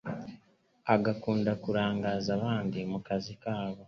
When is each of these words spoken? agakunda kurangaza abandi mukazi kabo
agakunda 0.93 1.51
kurangaza 1.63 2.29
abandi 2.37 2.77
mukazi 2.91 3.33
kabo 3.43 3.79